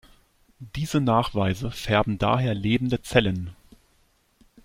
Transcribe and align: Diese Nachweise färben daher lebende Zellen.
Diese 0.57 0.99
Nachweise 0.99 1.69
färben 1.69 2.17
daher 2.17 2.55
lebende 2.55 3.03
Zellen. 3.03 3.55